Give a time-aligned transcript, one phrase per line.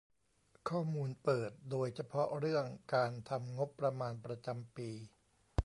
[0.69, 4.89] ข้อมูลเปิดโดยเฉพาะเรื่องการทำงบประมาณประจำปี